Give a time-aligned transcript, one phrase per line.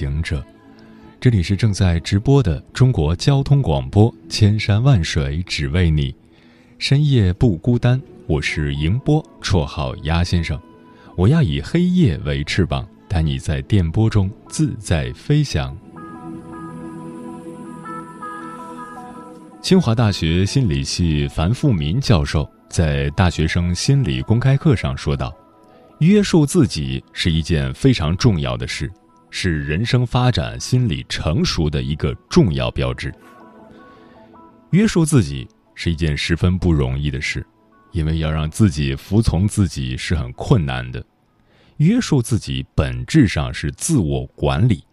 [0.00, 0.42] 行者，
[1.20, 6.14] 这里是正在直播的中国交通广播，千山万水只为你，
[6.78, 8.00] 深夜不孤单。
[8.26, 10.58] 我是迎波，绰号鸭先生。
[11.16, 15.76] 我要以黑夜为翅膀，带你在电波中自在飞翔。
[19.60, 25.30] 清华大学心理系樊富民教授在大学生心理公开课上说道。
[25.98, 28.90] 约束自己是一件非常重要的事，
[29.30, 33.14] 是人生发展心理成熟的一个重要标志。
[34.70, 37.46] 约束自己是一件十分不容易的事，
[37.92, 41.04] 因为要让自己服从自己是很困难的。
[41.78, 44.84] 约束自己本质上是自我管理，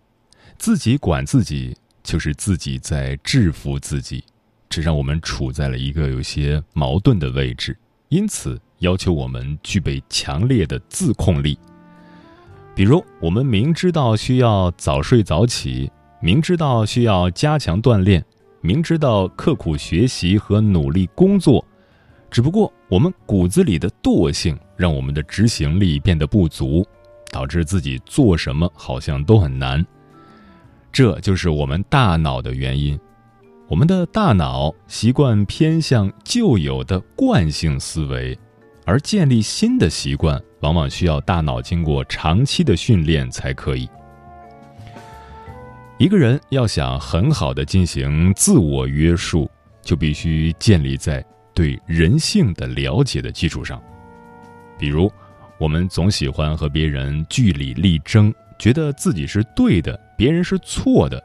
[0.57, 4.23] 自己管自己就是自己在制服自己，
[4.69, 7.77] 这让我们处在了一个有些矛盾的位置，
[8.09, 8.59] 因此。
[8.81, 11.57] 要求我们具备强烈的自控力。
[12.77, 18.23] 比如，我们明知道需要早睡早起，明知道需要加强锻炼，
[18.61, 21.65] 明知道刻苦学习和努力工作，
[22.29, 26.85] 只不过我们骨子里的惰性让我们的执行力变得不足，
[27.31, 29.83] 导致自己做什么好像都很难。
[30.91, 32.95] 这就是我们大脑的原因。
[33.67, 38.37] 我们的大脑习惯偏向旧有的惯性思维。
[38.85, 43.87] 而建立新的习惯，往往需要大脑经过长期的训练才可以。
[45.97, 49.49] 一个人要想很好的进行自我约束，
[49.81, 53.81] 就必须建立在对人性的了解的基础上。
[54.77, 55.11] 比如，
[55.57, 61.19] 我们总喜欢和别人据理力争，觉得自己是对的，别人是错的；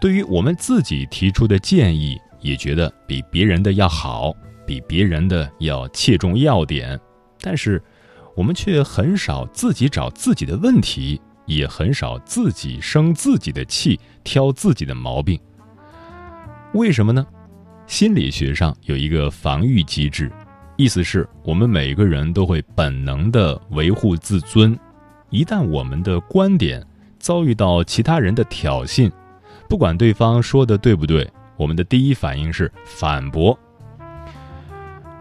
[0.00, 4.34] 对于我们自己提出的建议，也觉得比别人的要好。
[4.66, 6.98] 比别人的要切中要点，
[7.42, 7.78] 但是
[8.34, 15.38] 我们却很少自己找自己的问题，也很少自己生自己的气，挑自己的毛病。
[16.72, 17.24] 为什么呢？
[17.86, 20.32] 心理学上有一个防御机制，
[20.76, 24.76] 意思是我们每个人都会本能的维护自尊。
[25.30, 26.84] 一旦我们的观点
[27.18, 29.10] 遭遇到其他人的挑衅，
[29.68, 33.56] 不管对方说的对不对，我们的第一反应是反驳。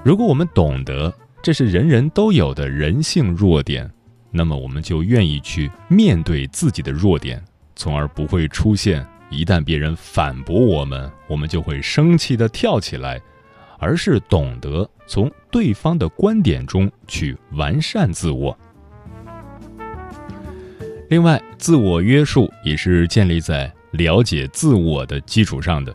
[0.03, 3.91] 如果我们懂得这是人人都有的人性弱点，
[4.31, 7.43] 那么我们就愿意去面对自己的弱点，
[7.75, 13.19] 从而不会出现一旦别人反驳我们，我们就会生气的跳起来，
[13.77, 18.57] 而是懂得从对方的观点中去完善自我。
[21.09, 25.93] 另外，自我约束也是建立在了解自我的基础上的。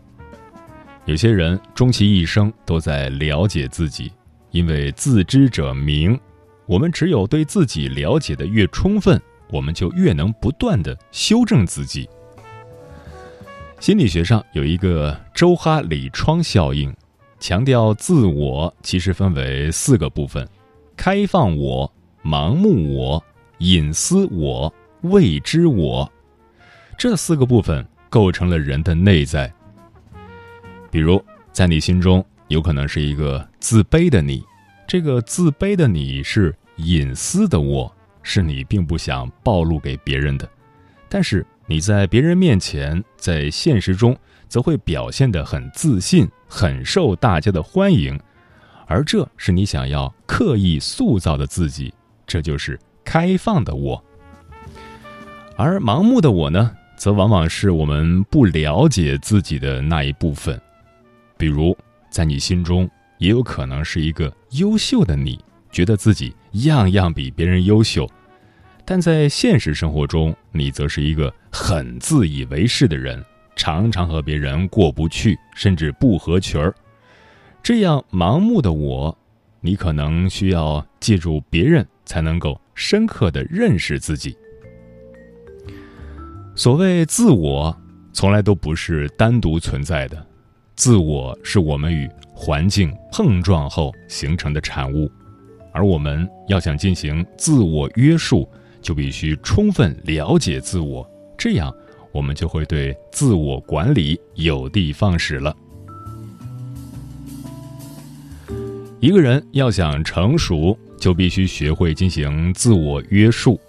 [1.07, 4.13] 有些人终其一生都在了解自己，
[4.59, 6.19] 因为自知者明。
[6.67, 12.11] 我们只有对自己了解的越充分，我们就越能不断的修正自己。
[13.79, 16.93] 心理学上有一个周哈里窗效应，
[17.39, 20.47] 强调自我其实分为四个部分：
[20.97, 21.91] 开放我、
[22.25, 23.25] 盲目我、
[23.59, 26.11] 隐私我、未知我。
[26.99, 29.51] 这四个部分构成了人的内在。
[30.91, 34.45] 比如，在你心中有可能是一个自卑的你，
[34.87, 40.49] 这个自卑的你是隐私的我，是你并不想暴露给别人的，
[41.09, 44.17] 但是你在别人面前，在现实中
[44.49, 48.19] 则会表现得很自信，很受大家的欢迎，
[48.87, 51.93] 而这是你想要刻意塑造的自己，
[52.27, 54.03] 这就是开放的我。
[55.57, 60.59] 而盲目的我呢，则往往是我们不了解自己的那一部分。
[61.37, 61.77] 比如，
[62.11, 62.89] 在你心中
[63.19, 65.39] 也有可能是一个优秀的你，
[65.71, 68.09] 觉得自己样样比别人优秀，
[68.85, 73.25] 但在现实生活中，你则是一个很自以为是的人，
[73.55, 76.75] 常常和别人过不去，甚至不合群儿。
[77.63, 79.17] 这样盲目的我，
[79.61, 84.37] 你可能需要借助别人才能够深刻的认识自己。
[86.55, 87.77] 所谓自我，
[88.13, 90.27] 从来都不是单独存在的。
[90.79, 95.11] 自我是我们与环境碰撞后形成的产物，
[95.73, 98.49] 而我们要想进行自我约束，
[98.81, 101.05] 就必须充分了解自我，
[101.37, 101.75] 这样
[102.13, 105.53] 我们就会对自我管理有的放矢了。
[109.01, 113.61] 一个人要想成熟，就必须学会进行自我约束。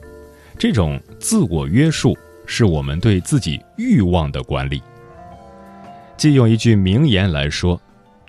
[0.59, 2.15] 这种自我约束
[2.45, 4.79] 是我们对自己欲望的管理。
[6.19, 7.81] 借用一句名言来说，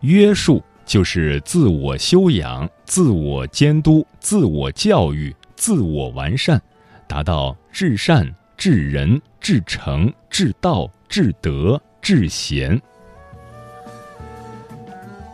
[0.02, 6.62] 约束就是自我修养、自我监督、自我教育、自我完善，
[7.08, 12.80] 达到至善、至仁、至诚、至道、至德、至贤。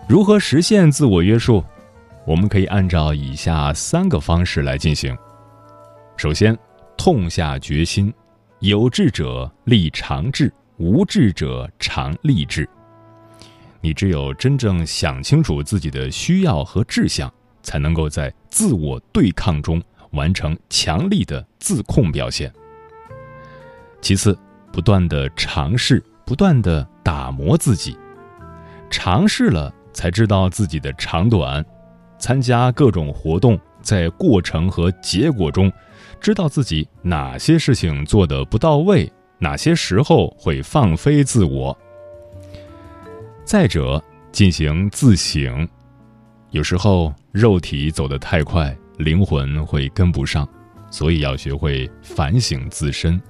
[0.08, 1.62] 如何实现自我约束？
[2.24, 5.14] 我们可以按照以下三个方式来进行。
[6.16, 6.56] 首先，
[6.96, 8.10] 痛下决心，
[8.60, 10.50] 有志者立长志。
[10.78, 12.68] 无志者常立志。
[13.80, 17.32] 你只有真正想清楚自己的需要和志向，
[17.62, 22.52] 才能够在自我对抗中完成强力的自控表现。
[24.00, 24.36] 其次，
[24.72, 27.96] 不断的尝试，不断的打磨自己，
[28.90, 31.64] 尝试了才知道自己的长短。
[32.18, 35.70] 参加各种活动，在过程和结果中，
[36.18, 39.12] 知道自己哪些事情做得不到位。
[39.38, 41.76] 哪些时候会放飞自我？
[43.44, 44.02] 再者，
[44.32, 45.68] 进行自省，
[46.50, 50.48] 有时候肉体走得太快，灵魂会跟不上，
[50.90, 53.20] 所以要学会反省自身。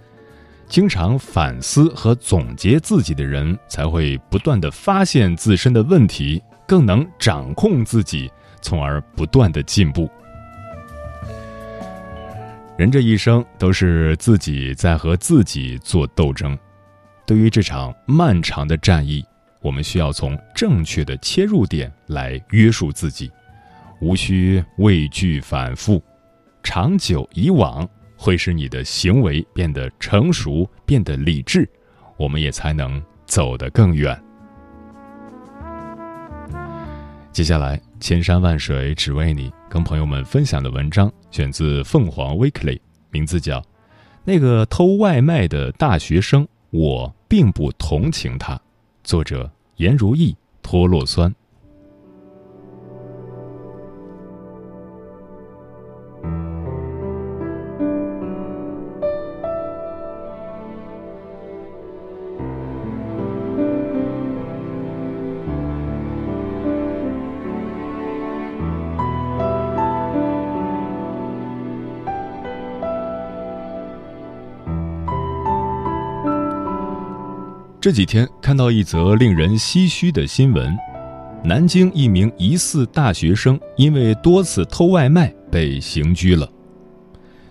[0.68, 8.30] 经常反思和总结自己的人，才会不断的发现自身的问题，更能掌控自己，
[8.60, 10.10] 从而不断的进步。
[12.76, 16.56] 人这一生都是自己在和自己做斗争，
[17.26, 19.24] 对于这场漫长的战役，
[19.62, 23.32] 我们需要从正确的切入点来约束自己，
[24.02, 26.02] 无需畏惧反复，
[26.62, 31.66] 长久以往会使你的行为变得成熟，变得理智，
[32.18, 34.22] 我们也才能走得更远。
[37.32, 39.50] 接下来，千山万水只为你。
[39.68, 42.76] 跟朋友们分享的文章选自《凤凰 Weekly》，
[43.10, 43.60] 名字叫
[44.24, 48.58] 《那个偷外卖的大学生》，我并不同情他。
[49.02, 51.34] 作者：颜如意，脱落酸。
[77.86, 80.76] 这几天看到一则令人唏嘘的新闻：
[81.44, 86.50] 南京一名疑似大学生因为多次偷外卖被刑拘了。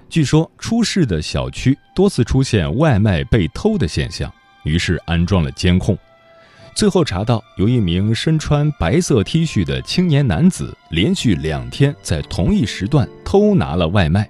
[0.10, 4.30] 据说出事的小区多次出现外卖被偷的现象，
[4.66, 5.98] 于是安装了监控。
[6.76, 14.30] 最后查到，有一名身穿白色 T 恤的青年男子连续两天在同一时段偷拿了外卖。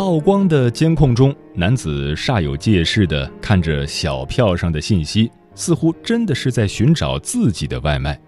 [0.00, 8.18] 曝光的监控中，男子煞有介事地看着小票上的信息，似乎真的是在寻找自己的外卖。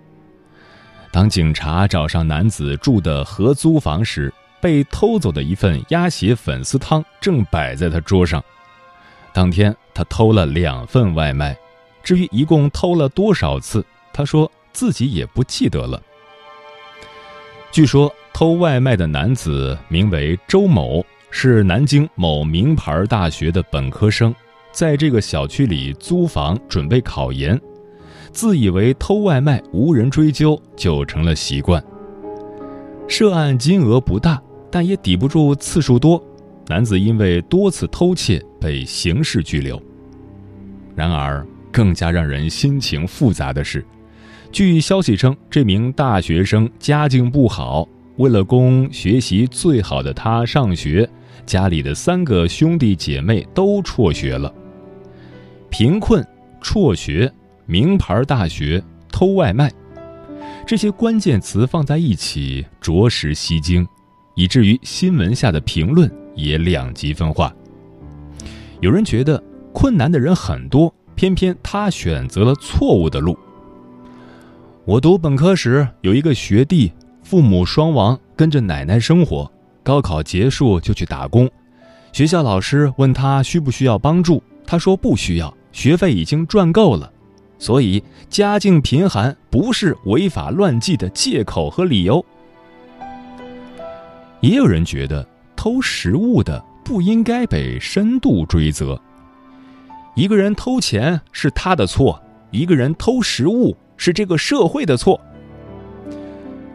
[1.10, 4.30] 当警察找上男子住的合租房时，
[4.60, 8.44] 被偷走的一份鸭血粉丝汤正摆在他桌上。
[9.32, 11.56] 当天，他偷了两份外卖，
[12.02, 13.82] 至于一共偷了多少次，
[14.12, 15.98] 他说自己也不记得了。
[17.70, 21.02] 据说，偷外卖的男子名为周某。
[21.34, 24.32] 是南京某名牌大学的本科生，
[24.70, 27.58] 在这个小区里租房准备考研，
[28.30, 31.82] 自以为偷外卖无人追究，就成了习惯。
[33.08, 36.22] 涉案金额不大，但也抵不住次数多。
[36.68, 39.82] 男子因为多次偷窃被刑事拘留。
[40.94, 43.82] 然而，更加让人心情复杂的是，
[44.52, 51.08] 据消息称，这名大学生家境不好，为了供学习最好的他上学。
[51.44, 54.52] 家里的三个兄弟姐妹都辍学了。
[55.70, 56.26] 贫困、
[56.60, 57.32] 辍学、
[57.66, 59.72] 名牌大学、偷外卖，
[60.66, 63.86] 这些关键词放在一起，着实吸睛，
[64.34, 67.54] 以至于新闻下的评论也两极分化。
[68.80, 73.38] 有人觉得困难的人很多，偏偏他选择了错误的路。
[74.84, 76.90] 我读本科时，有一个学弟，
[77.22, 79.51] 父母双亡，跟着奶奶生活。
[79.82, 81.50] 高考结束就去打工，
[82.12, 87.10] 学校老师问他需不需要帮助，他说不需要，学费已经赚够了。
[87.58, 92.24] 所以家境贫寒不是违法乱纪的借口和理由。
[94.40, 95.24] 也有人觉得
[95.54, 99.00] 偷食物的不应该被深度追责。
[100.16, 102.20] 一个人偷钱是他的错，
[102.50, 105.20] 一个人偷食物是这个社会的错。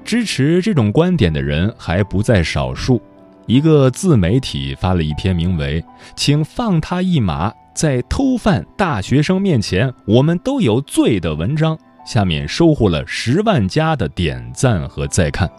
[0.07, 3.01] 支持这种观点的人还不在少数。
[3.45, 5.83] 一个自媒体发了一篇名为
[6.15, 15.49] “请放他一马，在偷犯大学生面前我们都有罪”的文章，下面收获了十万加的点赞和再看。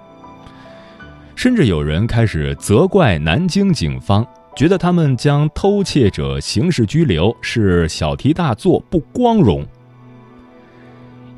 [1.36, 4.26] 甚至有人开始责怪南京警方，
[4.56, 9.62] 觉得他们将偷窃者刑事拘留是小题大做，不光荣。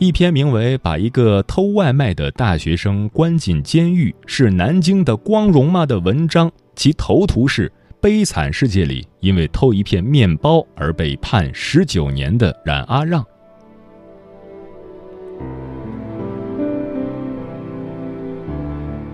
[0.01, 7.69] 一篇名为《把一个偷外卖的大学生关进监狱是南京的光荣吗》的文章，其头图是
[8.01, 13.23] 《悲惨世界里因为偷一片面包而被判十九年的冉阿让》。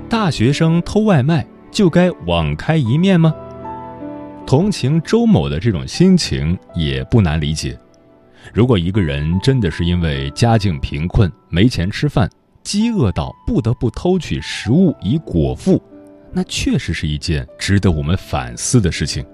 [0.09, 3.35] 大学生偷外卖就该网开一面吗？
[4.47, 7.77] 同情周某的这种心情也不难理解。
[8.53, 12.31] 如果一个人真的是因为家境贫困没钱吃饭，
[12.63, 15.83] 饥饿到不得不偷取食物以果腹，
[16.33, 19.25] 那确实是一件值得我们反思的事情。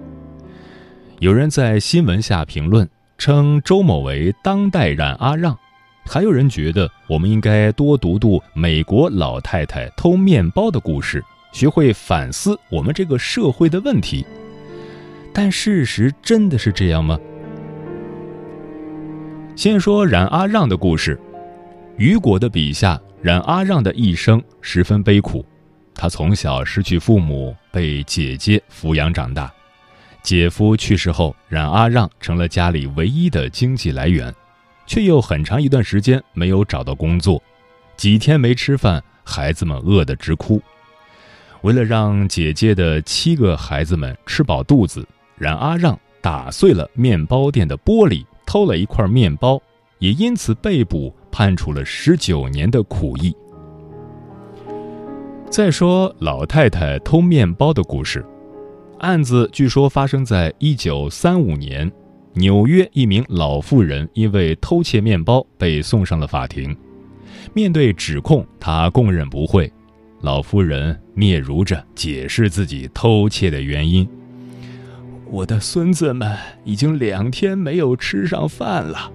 [1.18, 5.56] 有人在新闻下评论称周某为当代冉阿让，
[6.04, 14.26] 还有人觉得我们应该多读读美国老太太偷面包的故事，学会反思我们这个社会的问题。
[15.32, 17.18] 但事实真的是这样吗？
[19.54, 21.18] 先说冉阿让的故事。
[21.98, 25.44] 雨果的笔下，冉阿让的一生十分悲苦。
[25.94, 29.52] 他从小失去父母，被姐姐抚养长大。
[30.22, 34.34] 姐夫去世后，冉阿让成了家里唯一的经济来源，
[34.86, 37.40] 却又很长一段时间没有找到工作，
[37.94, 40.62] 几天没吃饭，孩子们饿得直哭。
[41.60, 45.06] 为了让姐姐的七个孩子们吃饱肚子，
[45.36, 48.24] 冉阿让打碎了面包店的玻璃。
[48.52, 49.58] 偷了一块面包，
[49.98, 53.34] 也因此被捕，判处了十九年的苦役。
[55.48, 58.22] 再说老太太偷面包的故事，
[58.98, 61.90] 案子据说发生在一九三五年，
[62.34, 66.76] 纽约一名老妇人因为偷窃面包被送上了法庭。
[67.54, 69.72] 面对指控，她供认不讳。
[70.20, 74.06] 老妇人嗫嚅着解释自己偷窃的原因。
[75.32, 79.10] 我的孙子们已经两天没有吃上饭了，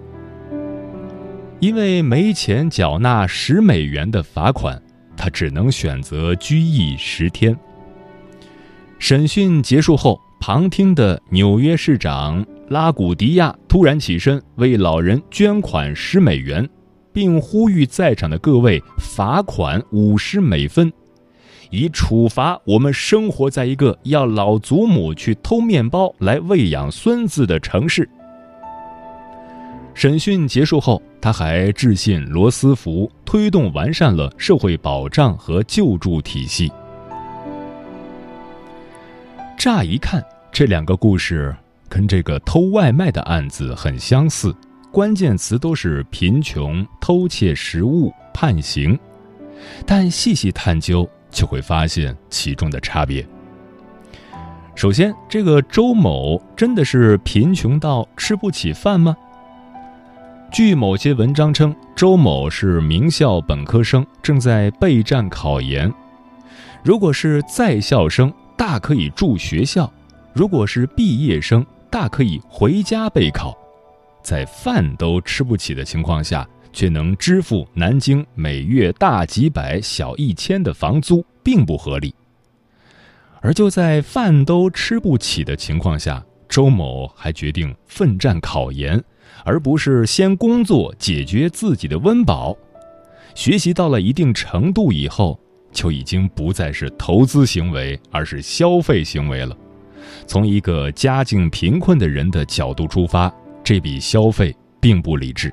[1.60, 4.82] 因为没钱缴纳十美元的罚款，
[5.16, 7.56] 他只能选择拘役十天。
[8.98, 16.68] 审讯结束后，旁听的纽约市长拉古迪亚突然起身为老人捐款十美元，
[17.14, 20.92] 并呼吁在场的各位罚款五十美分。
[21.70, 28.08] 以处罚我们生活在一个要老祖母去偷面包来喂养孙子的城市。
[29.94, 36.72] 审讯结束后，他还致信罗斯福，推动完善了社会保障和救助体系。
[39.58, 41.56] 乍一看，这两个故事
[41.90, 44.56] 跟这个偷外卖的案子很相似，
[44.92, 48.98] 关键词都是贫穷、偷窃食物、判刑，
[49.84, 51.10] 但细细探究。
[51.30, 53.26] 就会发现其中的差别。
[54.76, 59.18] 首先，这个周某真的是贫穷到吃不起饭吗？
[60.52, 65.92] 据某些文章称，周某是名校本科生，正在备战考研。
[66.84, 69.92] 如果是在校生，大可以住学校；
[70.34, 73.58] 如果是毕业生，大可以回家备考。
[74.22, 76.48] 在饭都吃不起的情况下。
[76.78, 82.14] 却能支付南京每月大几百、小一千的房租，并不合理。
[83.42, 89.04] 而就在饭都吃不起的情况下，周某还决定奋战考研，
[89.44, 92.56] 而不是先工作解决自己的温饱。
[93.34, 95.40] 学习到了一定程度以后，
[95.72, 99.58] 就已经不再是投资行为，而是消费行为了。
[100.28, 105.52] 从一个家境贫困的人的角度出发，这笔消费并不理智。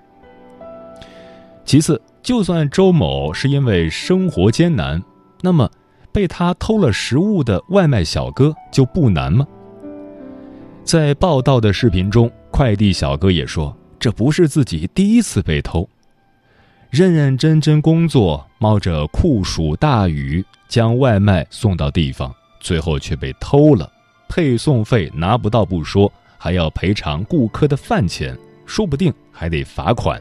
[1.65, 5.03] 其次，就算周某是因为生活艰难，
[5.41, 5.71] 那么
[6.13, 9.47] 被他偷了食物的外卖小哥就不难吗？
[10.85, 15.89] 在报道的视频中，快递小哥也说，这不是自己第一次被偷，
[16.91, 23.91] 认认真真工作，冒着酷暑大雨将外卖送到地方，最后却被偷了，
[24.29, 30.21] 配送费拿不到不说，还要赔偿顾客的饭钱，说不定还得罚款。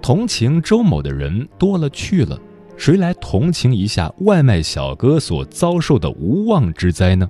[0.00, 2.38] 同情周某的人多了去了，
[2.76, 7.28] 谁来同情一下外卖小哥所遭受的无妄之灾呢？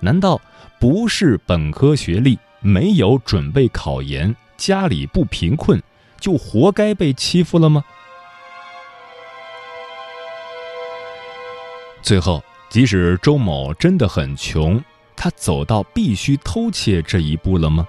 [0.00, 0.40] 难道
[0.78, 5.82] 不是本科学历、没有准备考研、家里不贫困，
[6.18, 7.84] 就活该被欺负了吗？
[12.00, 14.82] 最后，即使周某真的很穷，
[15.14, 17.86] 他走到必须偷窃这一步了吗？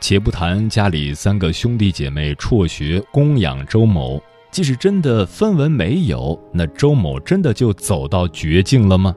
[0.00, 9.14] 且不谈家里三个兄弟姐妹辍学供养周某，即使真的分文没有，那周某真的就走到绝境了吗？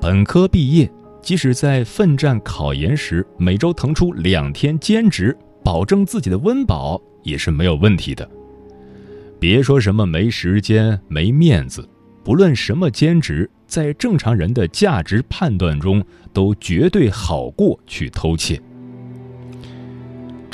[0.00, 0.90] 本科毕业，
[1.20, 8.28] 即使在奋战考研时每周腾出两天兼职，保证自己的温饱也是没有问题的。
[9.38, 11.86] 别说什么没时间、没面子。
[12.24, 16.02] 不论什么兼职，在正常人的价值判断中，
[16.32, 18.60] 都绝对好过去偷窃。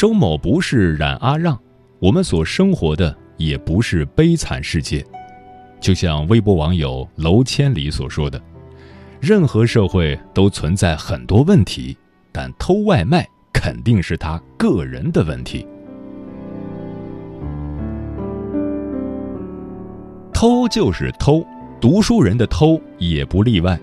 [0.03, 1.57] 周某不是冉阿让，
[2.01, 5.07] 我们所生活的也不是悲惨世界。
[5.81, 8.43] 就像微博网友楼千里所说的
[9.23, 11.97] ：“任何社会都存在很多问题，
[12.33, 15.65] 但偷外卖肯定是他个人的问题。
[20.33, 21.47] 偷就是偷。”
[21.81, 23.79] 读书人的偷也不例外，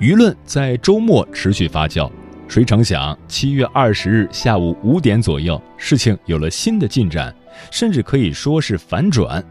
[0.00, 2.10] 舆论在周末持续发酵。
[2.54, 7.34] 谁成想，七月二十日下午五点左右，事情有了新的进展，
[7.72, 9.42] 甚至可以说是反转。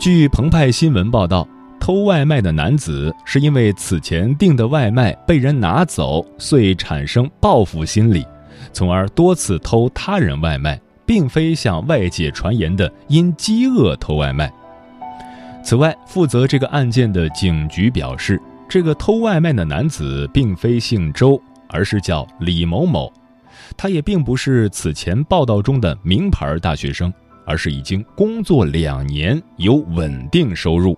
[0.00, 1.46] 据澎湃新闻报道，
[1.78, 8.26] 偷外卖的男子是因为此前订的外卖被人拿走，遂产生报复心理，
[8.72, 14.52] 从而多次偷他人外卖，并非像外界传言的因饥饿偷外卖。
[15.62, 21.40] 此外，负责这个案件的警局表示，这个偷外卖的男子并非姓周，
[21.72, 23.12] 而是叫李某某。
[23.76, 27.12] 他也并不是此前报道中的名牌大学生，
[27.46, 30.96] 而是已经工作两年、有稳定收入。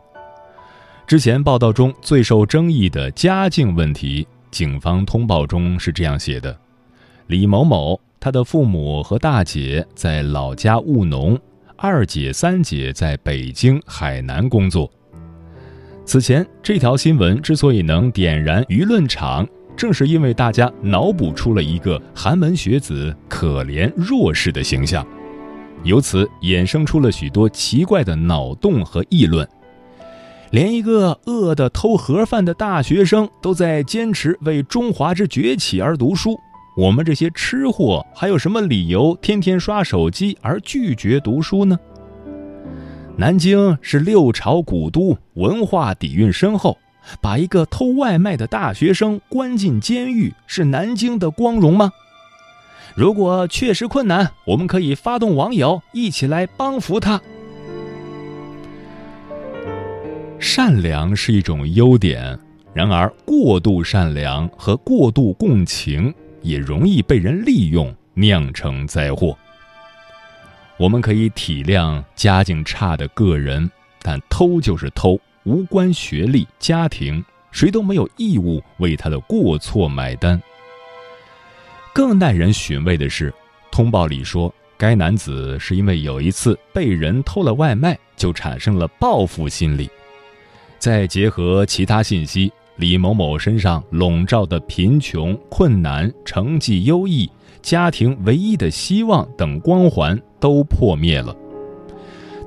[1.07, 6.57] 之前报道中最受争议的家境问题，警方通报中是这样写的：
[7.29, 11.39] 李某某，他的父母和大姐在老家务农。
[11.77, 14.91] 二姐、三姐在北京、海南工作。
[16.07, 25.07] 此前，这条新闻之所以能点燃舆论场，正是因为大家脑补出了一个寒门学子可怜弱势的形象，
[25.83, 29.47] 由此衍生出了许多奇怪的脑洞和议论。
[30.51, 36.39] 连一个饿得偷盒饭的大学生都在坚持为中华之崛起而读书。
[36.77, 41.77] 我们这些吃货还有什么理由天天刷手机而拒绝读书呢？
[43.17, 46.77] 南京是六朝古都，文化底蕴深厚，
[47.21, 51.93] 把一个偷外卖的大学生关进监狱是南京的光荣吗？
[52.95, 57.21] 如果确实困难，我们可以发动网友一起来帮扶他。
[60.39, 62.39] 善良是一种优点，
[62.73, 66.15] 然而过度善良和过度共情。
[66.45, 69.35] 也容易被人利用，酿成灾祸。
[70.77, 73.71] 我们可以体谅家境差的个人，
[74.03, 80.41] 但偷就是偷，无关学历、家庭，谁都没有义务为他的过错买单。
[81.95, 83.33] 更耐人寻味的是，
[83.71, 89.89] 通报里说，该男子是因为有一次被人偷了外卖，就产生了报复心理。
[90.79, 92.53] 再结合其他信息。
[92.77, 97.31] 李某某身上笼罩的贫穷、困难、成绩优异、
[97.63, 101.33] 家庭唯一的希望等光环都破灭了。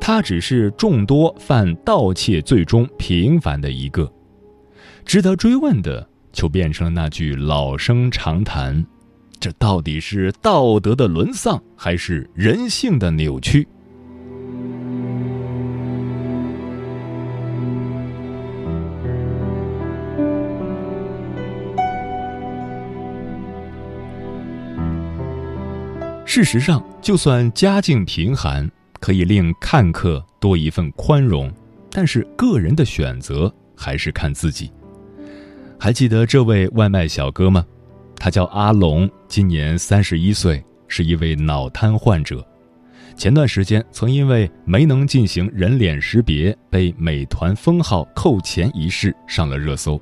[0.09, 4.09] 他只是众多犯盗窃罪中平凡的一个。
[5.03, 8.85] 值得追问的，就变成了那句老生常谈：
[9.37, 13.67] 这到底是道德的沦丧，还是人性的扭曲？
[26.23, 31.51] 事实上，就算家境贫寒，可以令看客多一份宽容，
[31.91, 34.71] 但是个人的选择还是看自己。
[35.79, 37.65] 还记得这位外卖小哥吗？
[38.15, 42.45] 他叫阿龙，今年三十一岁，是一位脑瘫患者。
[43.15, 49.99] 前段时间曾因为没能进行人脸识别，被美团封号扣钱一事上了热搜。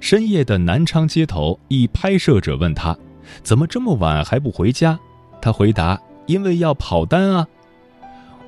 [0.00, 2.96] 深夜的南昌街头，一拍摄者问他
[3.42, 4.98] ：“怎么这么晚还不回家？”
[5.40, 7.46] 他回答：“因为要跑单啊，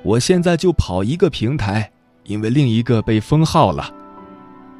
[0.03, 1.91] 我现在就跑一个平台，
[2.23, 3.89] 因为另一个被封号了。”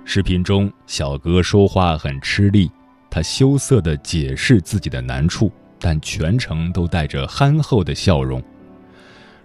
[0.05, 2.71] 视频中，小哥说话很吃力，
[3.09, 8.41] 他羞涩地解释自己的难处，但全程都带着憨厚的笑容。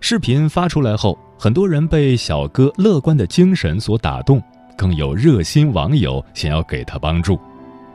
[0.01, 4.41] 视频发出来后，很多人被小哥乐观的精神所打动，
[4.77, 7.39] 更有热心网友想要给他帮助。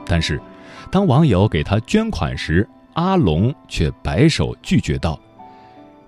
[0.05, 0.41] 但是，
[0.91, 5.19] 当网友给他捐款时，阿龙却摆手拒绝道：“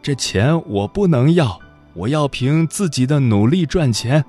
[0.01, 1.59] 这钱我不能要，
[1.93, 4.23] 我要凭自己的努力赚钱。”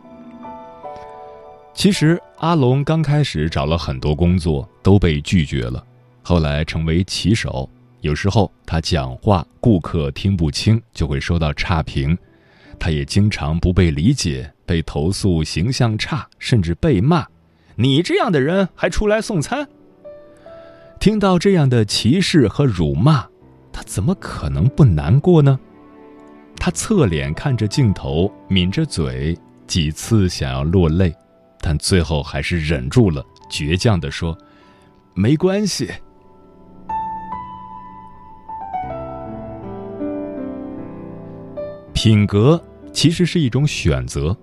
[1.72, 5.82] 其实，阿龙刚开始找了很多工作，都被拒绝了。
[6.22, 7.68] 后来成为骑手，
[8.00, 12.16] 有时候他讲话顾客听不清，就会收到差评。
[12.78, 17.26] 他也经常不被理解，被投诉形象差，甚至被骂
[17.76, 19.68] ：“你这样的人还出来送餐？”
[21.00, 23.26] 听到这样的歧视和辱骂，
[23.72, 25.58] 他怎么可能不难过呢？
[26.56, 31.14] 他侧脸看着镜头，抿着嘴，几次想要落泪，
[31.60, 34.36] 但最后还是忍住了，倔强地说
[35.14, 35.90] ：“没关系。”
[41.94, 44.36] 品格其实是一种选择，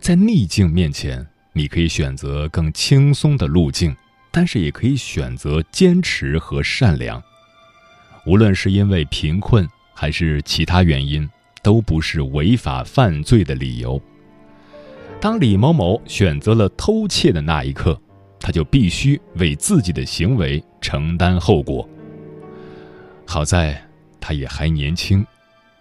[0.00, 3.94] 在逆境面前，你可以选择更轻松的路径。
[4.32, 7.22] 但是也可以选择坚持和善良，
[8.26, 11.28] 无论是因为贫困还是其他原因，
[11.62, 14.00] 都不是违法犯罪的理由。
[15.20, 17.98] 当李某某选择了偷窃的那一刻，
[18.40, 21.88] 他就必须为自己的行为承担后果。
[23.24, 23.80] 好在
[24.20, 25.24] 他也还年轻，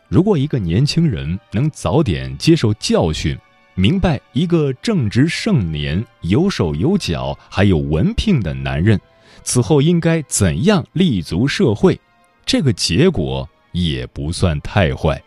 [0.08, 3.38] 如果一个年轻人能早点接受教训。
[3.78, 8.98] 明白一个正值盛年、有手有脚还有文凭的男人，
[9.44, 12.00] 此后应该怎样立足社会，
[12.46, 15.22] 这个结果也不算太坏。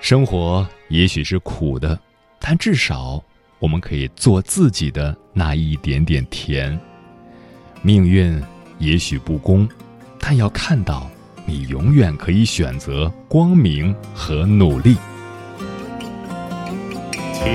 [0.00, 1.98] 生活也许是苦的，
[2.40, 3.22] 但至少
[3.58, 6.78] 我们可以做自己的那一点点甜。
[7.82, 8.42] 命运
[8.78, 9.68] 也许不公，
[10.18, 11.10] 但要看到。
[11.46, 14.98] 你永远可以选择光明和努力。
[17.32, 17.50] 听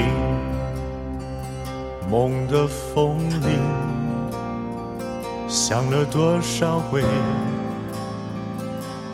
[2.10, 4.03] 梦的风铃
[5.54, 7.04] 想了多少回，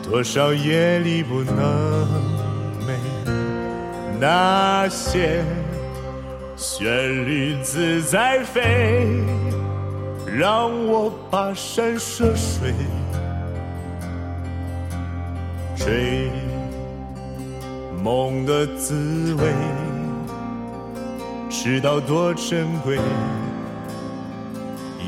[0.02, 2.08] 多少夜里不能
[2.86, 2.94] 寐。
[4.18, 5.44] 那些
[6.56, 6.86] 旋
[7.26, 9.22] 律自在飞，
[10.26, 12.72] 让我跋山涉水。
[15.76, 16.30] 追
[18.02, 19.52] 梦的滋味，
[21.50, 22.98] 知道多珍贵。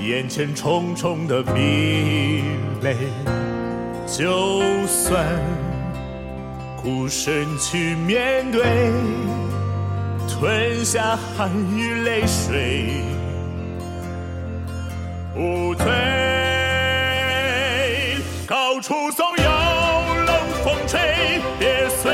[0.03, 2.43] 眼前重重的壁
[2.83, 2.97] 垒，
[4.05, 5.25] 就算
[6.83, 8.65] 孤身去面对，
[10.29, 13.05] 吞下汗与泪水，
[15.33, 15.87] 不退。
[18.45, 19.45] 高处总有
[20.27, 20.35] 冷
[20.65, 21.01] 风吹，
[21.61, 22.12] 别随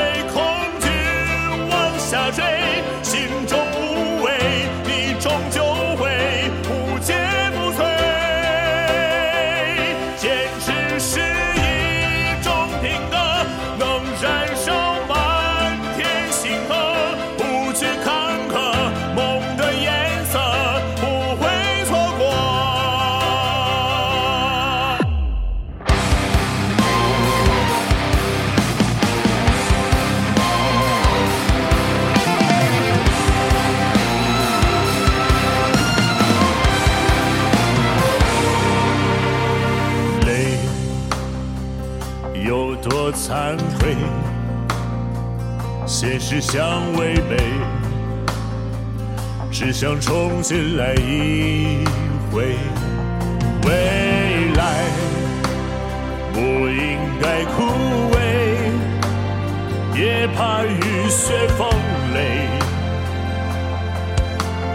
[46.30, 46.60] 只想
[46.92, 47.38] 为美，
[49.50, 51.82] 只想重新来一
[52.30, 52.54] 回，
[53.64, 54.84] 未来
[56.34, 56.38] 不
[56.68, 57.64] 应该枯
[58.12, 58.18] 萎，
[59.98, 61.66] 也怕雨雪风
[62.12, 62.46] 雷。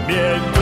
[0.08, 0.53] 面对。